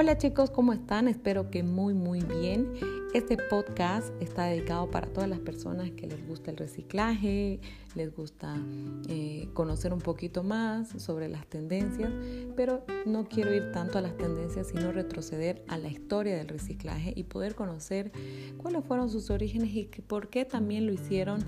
[0.00, 1.08] Hola chicos, ¿cómo están?
[1.08, 2.72] Espero que muy muy bien.
[3.12, 7.60] Este podcast está dedicado para todas las personas que les gusta el reciclaje,
[7.94, 8.56] les gusta
[9.10, 12.10] eh, conocer un poquito más sobre las tendencias,
[12.56, 17.12] pero no quiero ir tanto a las tendencias, sino retroceder a la historia del reciclaje
[17.14, 18.10] y poder conocer
[18.56, 21.44] cuáles fueron sus orígenes y por qué también lo hicieron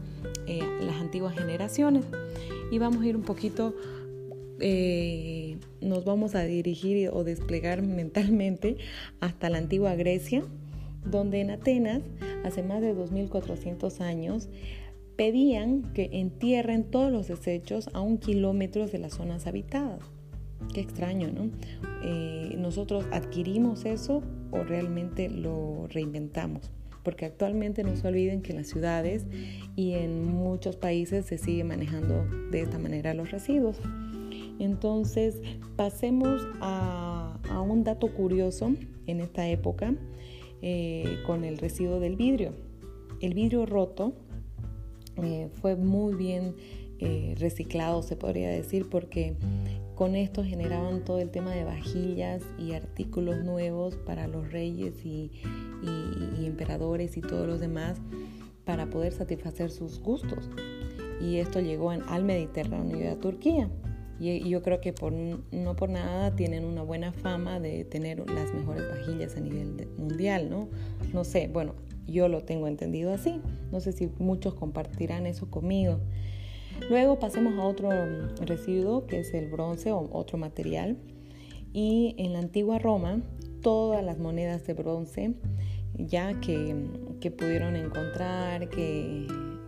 [0.46, 2.05] eh, las antiguas generaciones.
[2.71, 3.75] Y vamos a ir un poquito
[4.61, 5.42] eh,
[5.82, 8.77] nos vamos a dirigir o desplegar mentalmente
[9.21, 10.45] hasta la antigua Grecia,
[11.04, 12.03] donde en Atenas,
[12.45, 14.49] hace más de 2400 años,
[15.17, 20.00] pedían que entierren todos los desechos a un kilómetro de las zonas habitadas.
[20.73, 21.50] Qué extraño, ¿no?
[22.04, 26.71] Eh, nosotros adquirimos eso o realmente lo reinventamos.
[27.03, 29.26] Porque actualmente no se olviden que en las ciudades
[29.75, 33.81] y en muchos países se sigue manejando de esta manera los residuos.
[34.63, 35.41] Entonces,
[35.75, 37.37] pasemos a,
[37.69, 38.73] un dato curioso
[39.09, 39.95] en esta época
[40.63, 42.53] eh, con el residuo del vidrio.
[43.21, 44.13] El vidrio roto
[45.21, 46.55] eh, fue muy bien
[47.01, 49.35] eh, reciclado, se podría decir, porque
[49.97, 55.33] con esto generaban todo el tema de vajillas y artículos nuevos para los reyes y,
[56.41, 57.99] y emperadores y todos los demás
[58.65, 60.49] para poder satisfacer sus gustos.
[61.21, 63.69] Y esto llegó al Mediterráneo y a Turquía.
[64.23, 68.55] Y, yo creo que por, no por nada tienen una buena fama de tener las
[68.55, 70.69] mejores vajillas a nivel mundial, ¿no?
[71.12, 71.75] No sé, bueno,
[72.06, 73.41] yo lo tengo entendido así.
[73.73, 75.98] No sé si muchos compartirán eso conmigo.
[76.89, 77.91] Luego pasemos a otro
[78.45, 80.98] residuo que es el bronce o otro material.
[81.73, 83.23] Y en la antigua Roma,
[83.61, 85.34] todas las monedas de bronce
[85.95, 86.77] ya que,
[87.20, 89.27] que pudieron encontrar, que,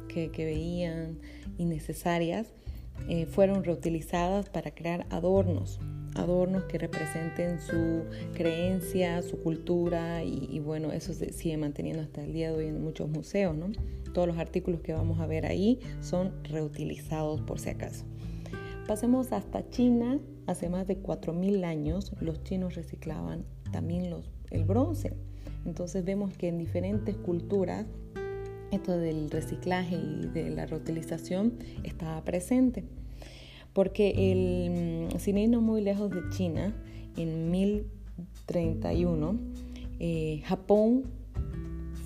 [0.08, 1.18] que veían
[1.58, 2.54] innecesarias,
[3.08, 5.80] eh, fueron reutilizadas para crear adornos,
[6.14, 12.32] adornos que representen su creencia, su cultura y, bueno, eso se sigue manteniendo hasta el
[12.32, 13.66] día de hoy en muchos museos, ¿no?
[14.12, 18.04] Todos los artículos que vamos a ver ahí son reutilizados por si acaso.
[18.86, 25.14] Pasemos hasta China, hace más de 4.000 años los chinos reciclaban también los, el bronce.
[25.64, 27.86] Entonces vemos que en diferentes culturas
[28.74, 32.84] esto del reciclaje y de la reutilización estaba presente.
[33.72, 36.74] Porque el, mm, sin irnos muy lejos de China,
[37.16, 39.38] en 1031,
[39.98, 41.04] eh, Japón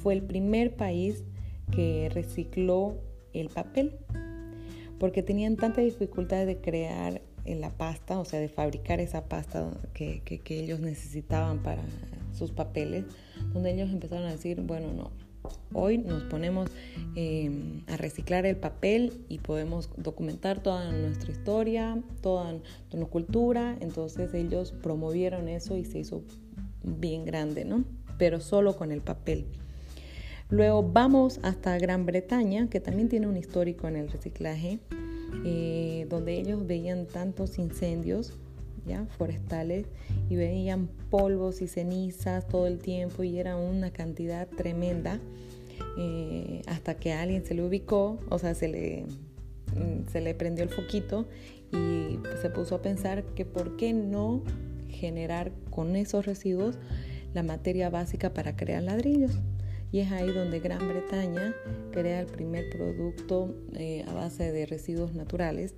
[0.02, 1.24] fue el primer país
[1.70, 2.96] que recicló
[3.32, 3.96] el papel,
[4.98, 10.20] porque tenían tanta dificultad de crear la pasta, o sea, de fabricar esa pasta que,
[10.20, 11.82] que ellos necesitaban para
[12.32, 13.04] sus papeles,
[13.52, 15.10] donde ellos empezaron a decir, bueno, no,
[15.72, 16.70] Hoy nos ponemos
[17.14, 23.76] em, a reciclar el papel y podemos documentar toda nuestra historia, toda nuestra cultura.
[23.80, 26.22] Entonces ellos promovieron eso y se hizo
[26.82, 27.84] bien grande, ¿no?
[28.18, 29.46] Pero solo con el papel.
[30.50, 34.78] Luego vamos hasta Gran Bretaña, que también tiene un histórico en el reciclaje,
[35.44, 38.32] eh, donde ellos veían tantos incendios
[39.16, 39.86] forestales
[40.28, 45.20] y veían polvos y cenizas todo el tiempo y era una cantidad tremenda
[45.96, 49.04] eh, hasta que alguien se le ubicó, o sea, se le,
[49.74, 51.26] mm, se le prendió el foquito
[51.72, 54.42] y se puso a pensar que por qué no
[54.88, 56.78] generar con esos residuos
[57.34, 59.38] la materia básica para crear ladrillos.
[59.90, 61.54] Y es ahí donde Gran Bretaña
[61.92, 65.74] crea el primer producto eh, a base de residuos naturales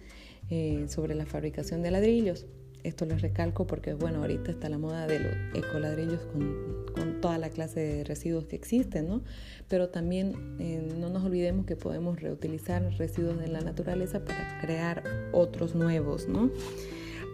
[0.49, 2.47] eh, sobre la fabricación de ladrillos.
[2.83, 7.39] Esto les recalco porque, bueno, ahorita está la moda de los ecoladrillos con, con toda
[7.39, 9.23] la clase de residuos que existen, ¿no?
[9.69, 15.03] Pero también eh, no nos olvidemos que podemos reutilizar residuos de la naturaleza para crear
[15.33, 16.51] otros nuevos, ¿no?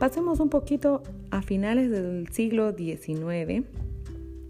[0.00, 3.64] Pasemos un poquito a finales del siglo XIX.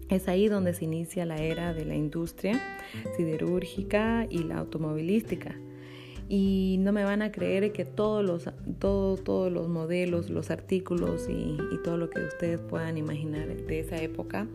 [0.09, 2.59] Es ahí donde se inicia la era de la industria
[3.15, 5.55] siderúrgica y la automovilística
[6.29, 8.49] y no me van a creer que todos los,
[8.79, 14.47] todos los modelos, los artículos y, todo lo que ustedes puedan imaginar de esa época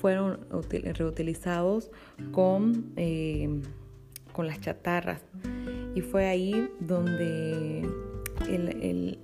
[0.00, 0.40] fueron
[0.94, 1.90] reutilizados
[2.32, 3.60] con, eh,
[4.32, 5.22] con las chatarras.
[5.94, 7.88] Y fue ahí donde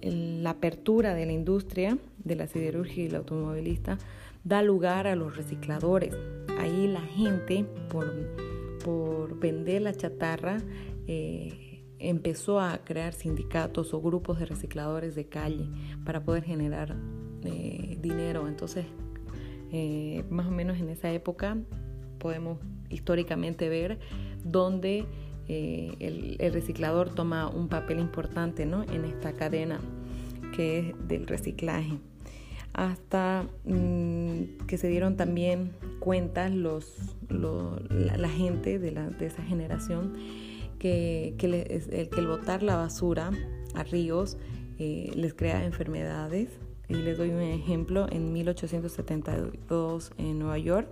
[0.03, 3.99] la apertura de la industria de la siderurgia y la automovilista
[4.45, 6.17] da lugar a los recicladores.
[6.59, 8.07] Ahí la gente, por,
[8.85, 10.59] por vender la chatarra,
[11.07, 11.70] eh,
[12.01, 15.69] empezó a crear sindicatos o grupos de recicladores de calle
[16.05, 16.97] para poder generar
[17.45, 18.49] eh, dinero.
[18.49, 18.87] Entonces,
[19.73, 21.57] eh, más o menos en esa época
[22.19, 22.59] podemos
[22.89, 23.99] históricamente ver
[24.45, 25.07] donde
[25.49, 28.83] eh, el, reciclador toma un papel importante ¿no?
[28.85, 29.81] en esta cadena
[30.55, 31.99] que es del reciclaje.
[32.73, 40.15] hasta mm, que se dieron también cuenta los, la, gente de, esa generación
[40.81, 43.31] que, que, el, que el botar la basura
[43.75, 44.37] a ríos
[44.79, 46.49] eh, les crea enfermedades.
[46.89, 50.89] Y les doy un ejemplo, en 1872 en Nueva York,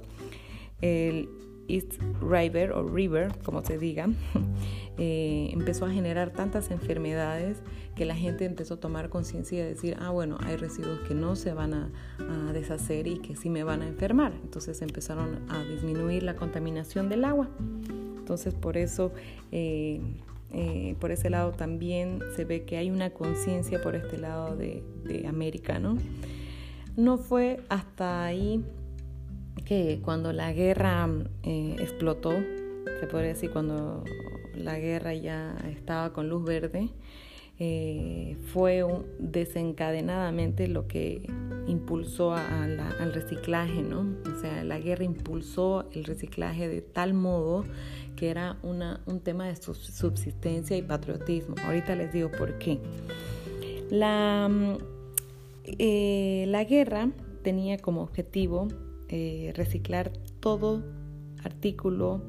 [0.81, 1.29] el
[1.67, 4.09] East River o River, como se diga,
[4.99, 7.63] eh, empezó a generar tantas enfermedades
[7.97, 11.35] que la gente empezó a tomar conciencia de decir, ah, bueno, hay residuos que no
[11.35, 11.91] se van a,
[12.53, 14.33] deshacer y que sí me van a enfermar.
[14.43, 17.49] Entonces empezaron a disminuir la contaminación del agua.
[18.29, 19.11] Entonces por eso,
[19.53, 20.03] eh,
[20.53, 24.85] eh, por ese lado también se ve que hay una conciencia por este lado de,
[25.27, 25.97] América, ¿no?
[26.95, 28.63] No fue hasta ahí
[29.65, 31.09] que cuando la guerra
[31.43, 32.33] eh, explotó,
[33.01, 34.05] se podría decir cuando
[34.55, 36.91] la guerra ya estaba con luz verde,
[37.61, 38.85] eh, fue
[39.19, 41.29] desencadenadamente lo que
[41.67, 44.07] impulsó al reciclaje, ¿no?
[44.33, 47.65] O sea, la guerra impulsó el reciclaje de tal modo
[48.17, 51.55] que era un tema de subsistencia y patriotismo.
[51.65, 52.81] Ahorita les digo por qué.
[53.91, 54.51] La,
[55.65, 57.11] eh, la guerra
[57.43, 58.69] tenía como objetivo
[59.09, 60.83] eh, reciclar todo
[61.45, 62.21] artículo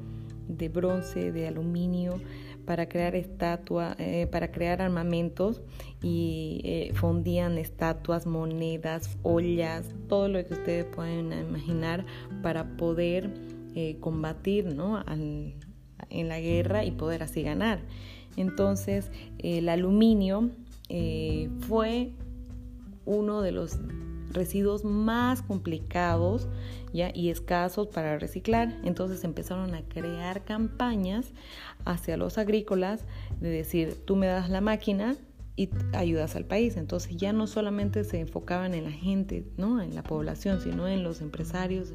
[0.48, 2.20] de bronce, de aluminio,
[2.66, 5.62] para crear estatua, eh, para crear armamentos
[6.02, 12.04] y eh, fundían estatuas, monedas, ollas, todo lo que ustedes pueden imaginar
[12.42, 13.32] para poder
[13.74, 15.02] eh, combatir ¿no?
[15.08, 17.80] en la guerra y poder así ganar.
[18.36, 20.50] Entonces el aluminio
[21.60, 22.10] fue
[23.04, 23.78] uno de los
[24.30, 26.48] residuos más complicados
[26.92, 28.76] y escasos para reciclar.
[28.84, 31.32] Entonces empezaron a crear campañas
[31.84, 33.04] hacia los agrícolas
[33.40, 35.16] de decir, tú me das la máquina
[35.56, 36.76] y ayudas al país.
[36.76, 39.80] Entonces ya no solamente se enfocaban en la gente, ¿no?
[39.82, 41.92] en la población, sino en los empresarios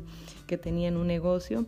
[0.47, 1.65] que tenían un negocio.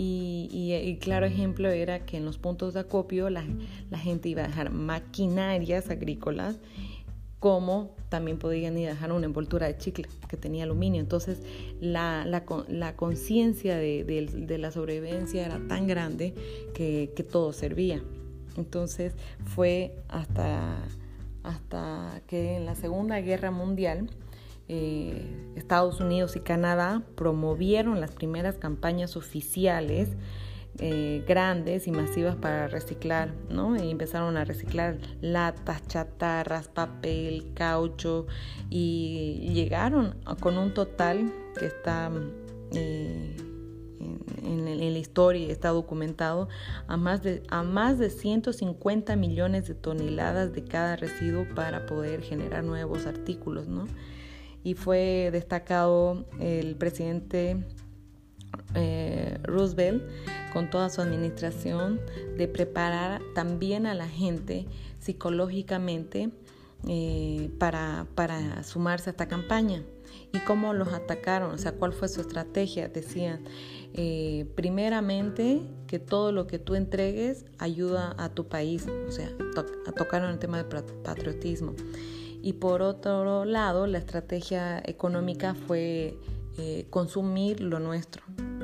[0.00, 3.44] Y, claro ejemplo era que en los puntos de acopio la,
[3.90, 6.60] la gente iba a dejar maquinarias agrícolas
[7.40, 11.00] como también podían ir a dejar una envoltura de chicle que tenía aluminio.
[11.00, 11.40] Entonces
[11.80, 16.34] la, la, conciencia de, la sobrevivencia era tan grande
[16.74, 18.02] que, todo servía.
[18.56, 19.12] Entonces
[19.44, 20.78] fue hasta,
[21.42, 24.10] hasta que en la Segunda Guerra Mundial
[24.68, 30.10] eh, Estados Unidos y Canadá promovieron las primeras campañas oficiales
[30.80, 33.76] eh, grandes y masivas para reciclar, ¿no?
[33.76, 38.26] Y empezaron a reciclar latas, chatarras, papel, caucho
[38.70, 42.12] y llegaron con un total que está
[42.72, 43.36] eh,
[44.44, 46.48] en, la historia, está documentado,
[46.86, 52.22] a más, de, a más de 150 millones de toneladas de cada residuo para poder
[52.22, 53.86] generar nuevos artículos, ¿no?
[54.62, 57.64] Y fue destacado el presidente
[58.74, 60.02] eh, Roosevelt
[60.52, 62.00] con toda su administración
[62.36, 64.66] de preparar también a la gente
[64.98, 66.30] psicológicamente
[66.86, 69.82] eh, para, para sumarse a esta campaña.
[70.32, 71.52] ¿Y cómo los atacaron?
[71.52, 72.88] O sea, ¿cuál fue su estrategia?
[72.88, 73.44] Decían,
[73.94, 78.86] eh, primeramente, que todo lo que tú entregues ayuda a tu país.
[79.08, 79.30] O sea,
[79.96, 80.66] tocaron el tema del
[81.02, 81.74] patriotismo.
[82.42, 86.16] Y por otro lado, la estrategia económica fue
[86.58, 88.22] eh, consumir lo nuestro,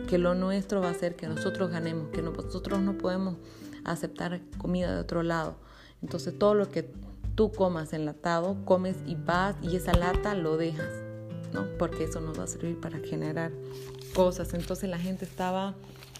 [0.08, 3.36] que lo nuestro va a hacer que nosotros ganemos, que nosotros no podemos
[3.84, 5.56] aceptar comida de otro lado.
[6.02, 6.90] Entonces todo lo que
[7.34, 10.92] tú comas enlatado, comes y vas y esa lata lo dejas,
[11.52, 11.66] ¿no?
[11.78, 13.52] Porque eso nos va a servir para generar
[14.14, 14.54] cosas.
[14.54, 15.74] Entonces la gente estaba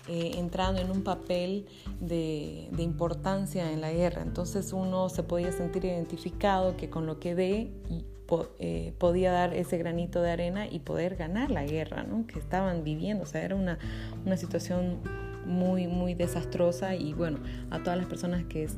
[0.06, 1.66] eh, entrando en un papel
[2.00, 4.22] de, importancia en la guerra.
[4.22, 7.72] Entonces uno se podía sentir identificado que con lo que ve
[8.58, 12.26] eh, podía dar ese granito de arena y poder ganar la guerra ¿no?
[12.26, 13.24] que estaban viviendo.
[13.24, 13.78] O sea, era una,
[14.24, 14.98] una situación
[15.46, 17.38] muy, muy desastrosa y bueno,
[17.70, 18.68] a todas las personas que,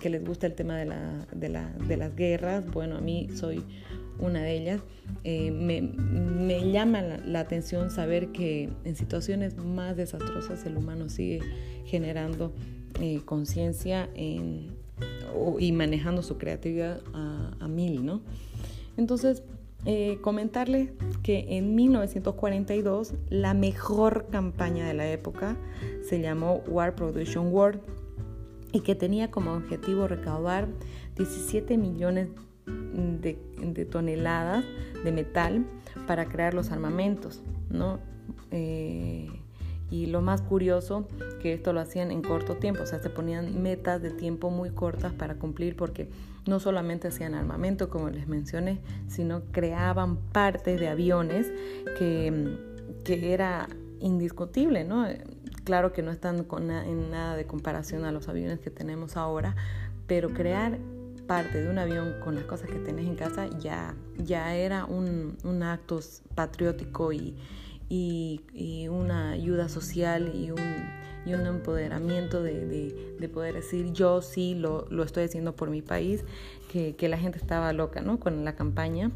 [0.00, 3.28] que les gusta el tema de, la, de, la, de las guerras, bueno, a mí
[3.34, 3.64] soy
[4.18, 4.80] una de ellas,
[5.22, 11.40] eh, me, me, llama la, atención saber que en situaciones más desastrosas el humano sigue
[11.84, 12.52] generando
[13.00, 18.22] eh, conciencia y manejando su creatividad a, a mil, ¿no?
[18.98, 19.44] Entonces,
[19.86, 20.90] eh, comentarles
[21.22, 25.56] que en 1942 la mejor campaña de la época
[26.06, 27.80] se llamó War Production World
[28.72, 30.68] y que tenía como objetivo recaudar
[31.16, 32.28] 17 millones
[32.66, 34.64] de, toneladas
[35.04, 35.64] de metal
[36.08, 38.00] para crear los armamentos, ¿no?
[38.50, 39.28] Eh,
[39.90, 41.08] Y lo más curioso,
[41.40, 44.70] que esto lo hacían en corto tiempo, o sea, se ponían metas de tiempo muy
[44.70, 46.10] cortas para cumplir porque
[46.46, 51.50] no solamente hacían armamento, como les mencioné, sino creaban partes de aviones
[51.98, 52.56] que,
[53.04, 53.68] que era
[54.00, 55.06] indiscutible, ¿no?
[55.64, 59.56] Claro que no están con en nada de comparación a los aviones que tenemos ahora,
[60.06, 60.78] pero crear
[61.26, 65.36] parte de un avión con las cosas que tenés en casa ya, ya era un,
[65.44, 66.00] un acto
[66.34, 67.36] patriótico y,
[67.88, 70.60] y, una ayuda social y un,
[71.24, 72.66] y un empoderamiento de,
[73.18, 76.24] de, poder decir yo sí lo, lo, estoy haciendo por mi país,
[76.72, 78.18] que, que, la gente estaba loca ¿no?
[78.18, 79.10] con la campaña.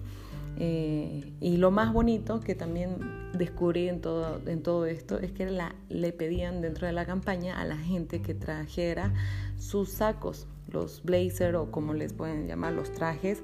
[0.59, 2.99] Eh, y lo más bonito que también
[3.33, 7.59] descubrí en todo, en todo esto es que la, le pedían dentro de la campaña
[7.59, 9.14] a la gente que trajera
[9.59, 13.43] sus sacos, los blazer o como les pueden llamar los trajes,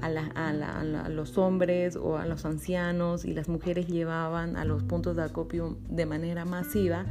[0.00, 5.16] a, a, los hombres o a los ancianos y las mujeres llevaban a los puntos
[5.16, 7.06] de acopio de manera masiva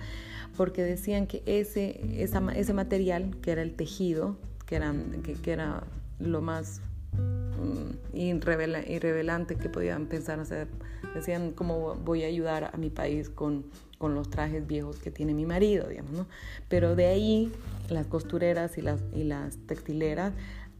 [0.58, 5.84] porque decían que ese, ese material, que era el tejido, que, eran, que era
[6.20, 6.82] lo más
[7.64, 10.68] mm, irrevelante que podían pensar hacer,
[11.16, 13.66] decían cómo voy a ayudar a mi país con,
[13.98, 16.28] con los trajes viejos que tiene mi marido, digamos, ¿no?
[16.70, 17.52] Pero de ahí
[17.90, 20.34] las costureras y las, y las textileras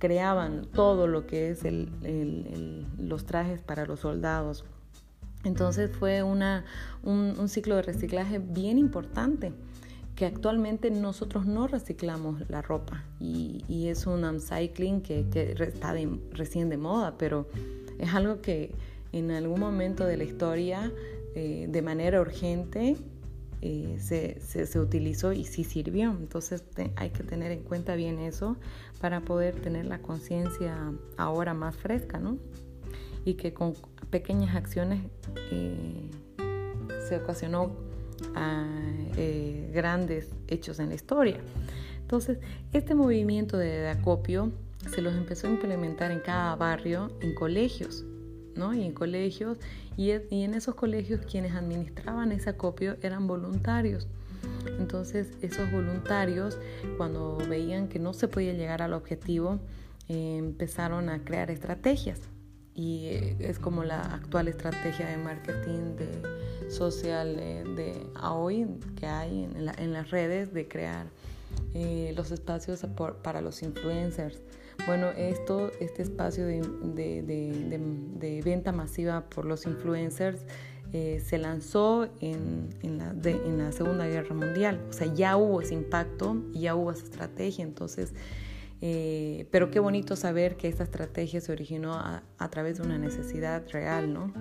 [0.04, 1.62] creaban todo lo que es
[2.98, 4.66] los trajes para los soldados.
[5.46, 6.66] Entonces fue una,
[7.04, 9.54] un, ciclo de reciclaje bien importante
[10.16, 15.96] que actualmente nosotros no reciclamos la ropa y, es un upcycling que, que está
[16.32, 17.48] recién de moda, pero
[18.00, 18.74] es algo que
[19.12, 20.92] en algún momento de la historia
[21.36, 22.96] eh, de manera urgente
[23.62, 26.12] eh, se, se, utilizó y sí sirvió.
[26.12, 26.64] Entonces
[26.96, 28.58] hay que tener en cuenta bien eso
[29.00, 32.38] para poder tener la conciencia ahora más fresca, ¿no?
[33.26, 33.74] Y que con
[34.10, 35.02] pequeñas acciones
[35.52, 36.10] eh,
[37.08, 37.72] se ocasionó
[38.36, 38.66] a,
[39.18, 41.38] eh, grandes hechos en la historia.
[42.02, 42.38] Entonces,
[42.74, 44.52] este movimiento de acopio
[44.94, 48.04] se los empezó a implementar en cada barrio, en colegios,
[48.56, 48.74] ¿no?
[48.74, 49.58] Y en colegios,
[49.98, 54.08] y, en esos colegios quienes administraban ese acopio eran voluntarios.
[54.80, 56.58] Entonces esos voluntarios,
[56.98, 59.60] cuando veían que no se podía llegar al objetivo,
[60.10, 62.20] eh, empezaron a crear estrategias.
[62.76, 69.44] Y eh, es como la actual estrategia de marketing de social de, hoy que hay
[69.44, 71.08] en, las redes de crear
[71.76, 72.86] eh, los espacios
[73.22, 74.42] para los influencers
[74.86, 80.42] bueno, esto, este espacio de, venta masiva por los influencers
[80.92, 84.82] eh, se lanzó en, la, en, la, Segunda Guerra Mundial.
[84.90, 87.64] O sea, ya hubo ese impacto, ya hubo esa estrategia.
[87.64, 88.14] Entonces,
[88.86, 93.64] eh, pero qué bonito saber que esta estrategia se originó a, través de una necesidad
[93.72, 94.34] real, ¿no?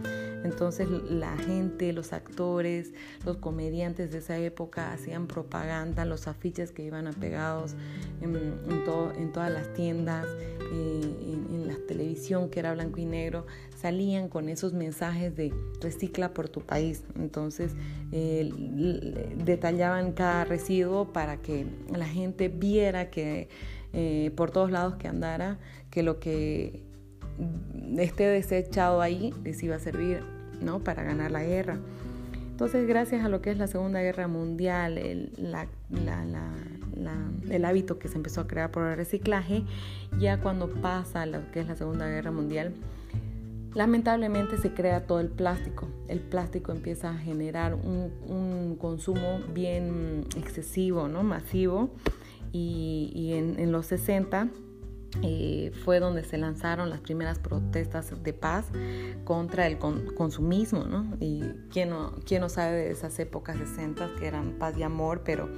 [0.42, 2.92] Entonces la gente, los actores,
[3.24, 7.76] los comediantes de esa época hacían propaganda, los afiches que iban apegados
[8.20, 10.26] en, en, todas las tiendas,
[10.72, 13.46] eh, en, la televisión que era blanco y negro,
[13.80, 17.04] salían con esos mensajes de recicla por tu país.
[17.14, 17.76] Entonces
[18.10, 18.50] eh,
[19.36, 21.64] detallaban cada residuo para que
[21.96, 23.48] la gente viera que
[23.92, 25.58] eh, por todos lados que andara,
[25.90, 26.82] que lo que
[27.98, 30.22] esté desechado ahí les iba a servir
[30.60, 30.80] ¿no?
[30.80, 31.78] para ganar la guerra.
[32.50, 35.32] Entonces, gracias a lo que es la Segunda Guerra Mundial, el,
[37.50, 39.64] el hábito que se empezó a crear por el reciclaje,
[40.18, 42.72] ya cuando pasa lo que es la Segunda Guerra Mundial,
[43.74, 45.88] lamentablemente se crea todo el plástico.
[46.08, 51.22] El plástico empieza a generar un, un consumo bien excesivo, ¿no?
[51.22, 51.90] masivo
[52.52, 54.48] y, en, los 60
[55.22, 58.66] eh, fue donde se lanzaron las primeras protestas de paz
[59.24, 61.16] contra el consumismo, ¿no?
[61.20, 65.22] Y quién no, quién no sabe de esas épocas 60 que eran paz y amor,
[65.24, 65.48] pero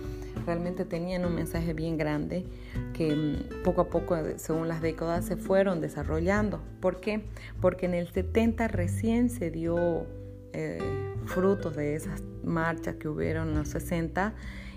[0.46, 2.44] realmente tenían un mensaje bien grande
[2.92, 6.60] que mm, poco a poco, según las décadas, se fueron desarrollando.
[6.80, 7.24] ¿Por qué?
[7.60, 10.06] Porque en el 70 recién se dio
[10.52, 10.78] eh,
[11.26, 14.34] frutos de esas marchas que hubieron en los 60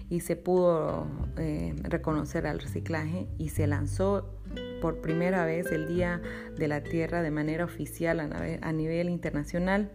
[0.09, 4.29] y se pudo eh, reconocer al reciclaje y se lanzó
[4.81, 6.21] por primera vez el Día
[6.57, 9.91] de la Tierra de manera oficial a, nivel internacional.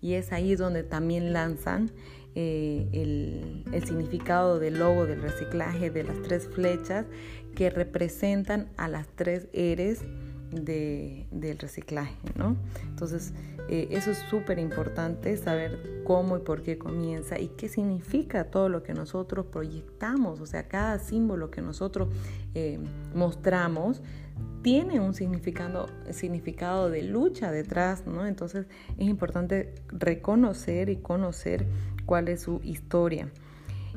[0.00, 1.90] Y es ahí donde también lanzan
[2.34, 7.06] eh, el, el, significado del logo del reciclaje de las tres flechas
[7.54, 10.02] que representan a las tres eres
[10.50, 12.56] de, del reciclaje, ¿no?
[12.82, 13.32] Entonces,
[13.68, 18.68] eh, eso es súper importante, saber cómo y por qué comienza y qué significa todo
[18.68, 22.08] lo que nosotros proyectamos, o sea, cada símbolo que nosotros
[22.54, 22.78] eh,
[23.14, 24.02] mostramos
[24.62, 28.26] tiene un significado, significado de lucha detrás, ¿no?
[28.26, 28.66] Entonces,
[28.98, 31.66] es importante reconocer y conocer
[32.04, 33.30] cuál es su historia.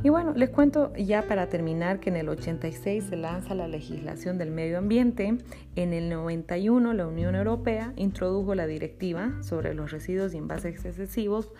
[0.01, 4.37] Y bueno, les cuento ya para terminar que en el 86 se lanza la legislación
[4.37, 5.37] del medio ambiente,
[5.75, 11.51] en el 91 la Unión Europea introdujo la directiva sobre los residuos y envases excesivos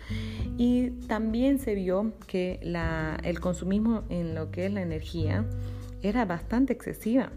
[0.56, 2.60] y también se vio que
[3.22, 5.44] el consumismo en lo que es la energía
[6.02, 7.32] era bastante excesiva.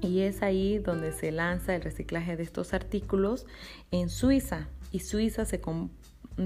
[0.00, 3.46] Y es ahí donde se lanza el reciclaje de estos artículos
[3.92, 4.68] en Suiza.
[4.90, 5.60] Y Suiza se,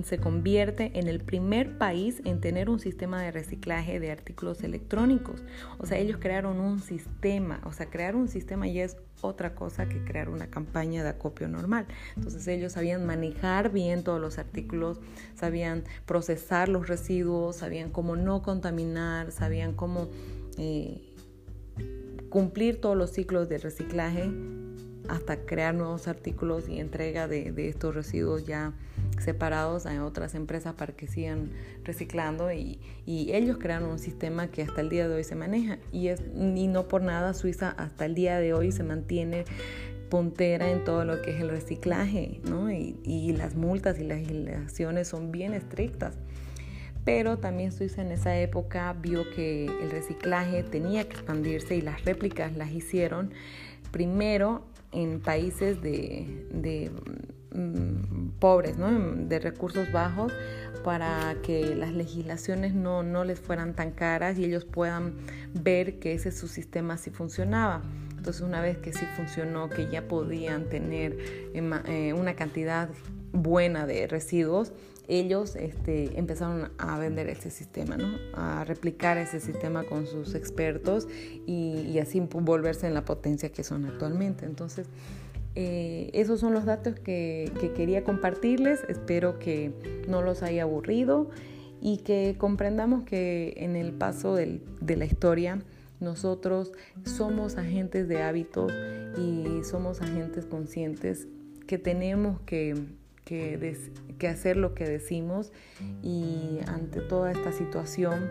[0.05, 5.43] se convierte en el primer país en tener un sistema de reciclaje de artículos electrónicos.
[5.79, 9.89] O sea, ellos crearon un sistema, o sea, crear un sistema ya es otra cosa
[9.89, 11.87] que crear una campaña de acopio normal.
[12.17, 15.01] Entonces ellos sabían manejar bien todos los artículos,
[15.35, 20.09] sabían procesar los residuos, sabían cómo no contaminar, sabían cómo
[20.59, 21.01] eh,
[22.29, 24.31] cumplir todos los ciclos de reciclaje
[25.09, 28.73] hasta crear nuevos artículos y entrega de, estos residuos ya
[29.21, 31.51] separados a otras empresas para que sigan
[31.85, 36.09] reciclando y, ellos crearon un sistema que hasta el día de hoy se maneja y,
[36.09, 39.45] es, y no por nada Suiza hasta el día de hoy se mantiene
[40.11, 42.71] puntera en todo lo que es el reciclaje ¿no?
[42.71, 46.15] y, y las multas y las legislaciones son bien estrictas
[47.05, 52.05] pero también Suiza en esa época vio que el reciclaje tenía que expandirse y las
[52.05, 53.33] réplicas las hicieron
[53.93, 54.65] primero
[54.97, 56.91] en países de,
[57.53, 60.33] mm, pobres, de recursos bajos,
[60.83, 65.17] para que las legislaciones no, no les fueran tan caras y ellos puedan
[65.53, 67.83] ver que ese su sistema sí funcionaba.
[68.17, 71.17] Entonces una vez que sí funcionó, que ya podían tener
[71.55, 72.89] eh, eh, una cantidad
[73.33, 74.73] buena de residuos,
[75.09, 78.17] ellos este, empezaron a vender ese sistema, ¿no?
[78.35, 81.09] a replicar ese sistema con sus expertos
[81.47, 84.45] y, así volverse en la potencia que son actualmente.
[84.45, 84.89] Entonces,
[85.55, 88.85] eh, esos son los datos que, quería compartirles.
[88.89, 89.73] Espero que
[90.09, 91.31] no los haya aburrido
[91.81, 94.61] y que comprendamos que en el paso de
[94.97, 95.59] la historia
[96.01, 96.73] nosotros
[97.05, 98.73] somos agentes de hábitos
[99.17, 101.27] y somos agentes conscientes
[101.67, 102.75] que tenemos que
[103.27, 105.53] que, hacer lo que decimos
[106.03, 108.31] y ante toda esta situación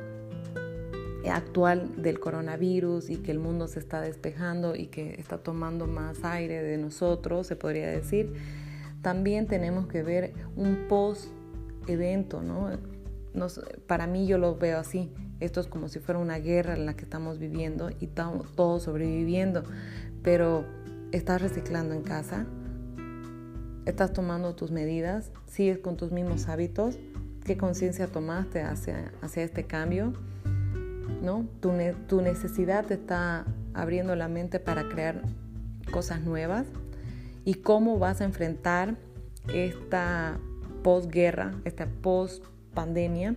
[1.32, 6.24] actual del coronavirus y que el mundo se está despejando y que está tomando más
[6.24, 8.34] aire de nosotros, se podría decir,
[9.02, 11.30] también tenemos que ver un post
[11.88, 12.70] evento, ¿no?
[13.86, 16.96] para mí yo lo veo así, esto es como si fuera una guerra en la
[16.96, 19.64] que estamos viviendo y estamos todos sobreviviendo,
[20.24, 20.64] pero
[21.12, 22.46] estás reciclando en casa,
[23.86, 26.98] estás tomando tus medidas, sigues con tus mismos hábitos,
[27.46, 30.14] qué conciencia tomaste hacia, hacia este cambio,
[31.22, 31.46] ¿no?
[31.60, 35.22] Tu, necesidad te está abriendo la mente para crear
[35.92, 36.66] cosas nuevas
[37.46, 38.96] y cómo vas a enfrentar
[39.54, 40.40] esta
[40.84, 43.36] posguerra, esta post-pandemia,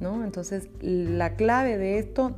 [0.00, 0.24] ¿no?
[0.24, 2.34] Entonces, la clave de esto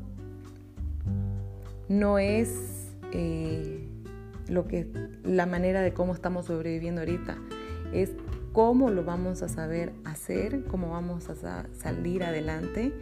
[1.89, 2.89] no es...
[3.13, 3.86] Eh,
[4.49, 4.89] lo que
[5.25, 7.37] la manera de cómo estamos sobreviviendo ahorita
[7.93, 8.13] es
[8.53, 12.93] cómo lo vamos a saber hacer, cómo vamos a salir adelante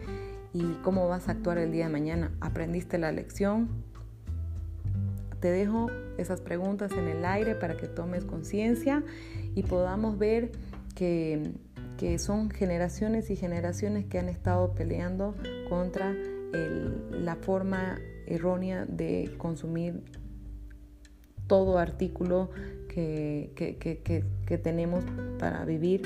[0.53, 2.31] y cómo vas a actuar el día de mañana.
[2.41, 3.69] ¿Aprendiste la lección?
[5.39, 9.03] Te dejo esas preguntas en el aire para que tomes conciencia
[9.53, 10.51] y podamos ver
[10.95, 11.51] que,
[11.97, 15.35] que, son generaciones y generaciones que han estado peleando
[15.69, 16.15] contra
[17.11, 20.01] la forma errónea de consumir
[21.47, 22.49] todo artículo
[22.95, 25.03] que, tenemos
[25.37, 26.03] para vivir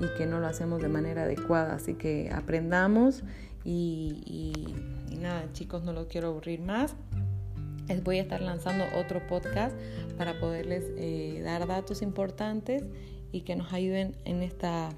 [0.00, 1.74] y que no lo hacemos de manera adecuada.
[1.74, 3.22] Así que aprendamos
[3.64, 4.74] y,
[5.20, 6.94] nada, chicos, no los quiero aburrir más.
[8.04, 9.76] Voy a estar lanzando otro podcast
[10.16, 12.84] para poderles eh, dar datos importantes
[13.32, 14.90] y que nos ayuden en esta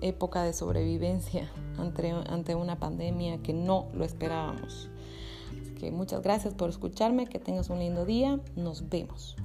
[0.00, 4.90] época de sobrevivencia ante, ante una pandemia que no lo esperábamos
[5.92, 9.36] muchas gracias por escucharme, que tengas un lindo día, nos vemos.